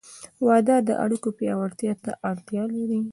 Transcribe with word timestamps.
•واده 0.47 0.75
د 0.87 0.89
اړیکو 1.03 1.29
پیاوړتیا 1.39 1.93
ته 2.03 2.11
اړتیا 2.29 2.63
لري. 2.75 2.99